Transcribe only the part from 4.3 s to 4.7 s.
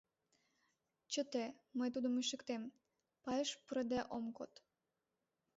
код».